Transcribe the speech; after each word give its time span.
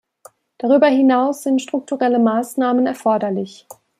Darüber 0.57 0.87
hinaus 0.87 1.43
sind 1.43 1.61
strukturelle 1.61 2.17
Maßnahmen 2.17 2.87
erforderlich. 2.87 3.67